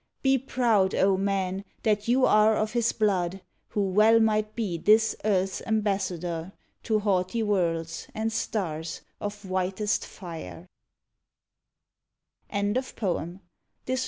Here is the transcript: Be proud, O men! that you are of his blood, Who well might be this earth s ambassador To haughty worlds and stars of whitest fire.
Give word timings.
Be 0.23 0.39
proud, 0.39 0.95
O 0.95 1.15
men! 1.15 1.63
that 1.83 2.07
you 2.07 2.25
are 2.25 2.55
of 2.57 2.71
his 2.73 2.91
blood, 2.91 3.39
Who 3.67 3.87
well 3.91 4.19
might 4.19 4.55
be 4.55 4.79
this 4.79 5.15
earth 5.23 5.61
s 5.61 5.67
ambassador 5.67 6.53
To 6.85 6.97
haughty 7.01 7.43
worlds 7.43 8.07
and 8.15 8.33
stars 8.33 9.01
of 9.19 9.45
whitest 9.45 10.07
fire. 10.07 10.67